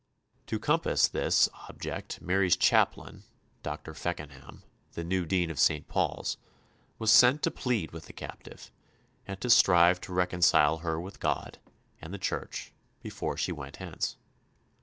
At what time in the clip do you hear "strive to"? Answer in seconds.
9.51-10.11